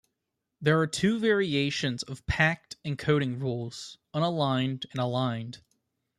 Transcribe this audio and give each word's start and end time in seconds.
There 0.59 0.79
are 0.79 0.87
two 0.87 1.19
variations 1.19 2.01
of 2.01 2.25
packed 2.25 2.75
encoding 2.83 3.39
rules: 3.39 3.99
unaligned 4.15 4.87
and 4.93 4.99
aligned. 4.99 5.61